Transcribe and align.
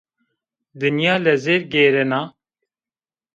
Dinya 0.79 1.13
lezêr 1.23 1.61
gêrena 1.71 2.21